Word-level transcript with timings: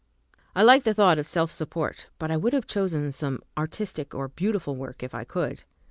I 0.55 0.63
liked 0.63 0.85
the 0.85 0.95
thought 0.95 1.19
of 1.19 1.27
self 1.27 1.51
support, 1.51 2.07
but 2.17 2.31
I 2.31 2.35
would 2.35 2.53
have 2.53 2.65
chosen 2.65 3.11
some 3.11 3.39
artistic 3.55 4.15
or 4.15 4.29
beautiful 4.29 4.75
work 4.75 5.03
if 5.03 5.13
I 5.13 5.23
could. 5.23 5.61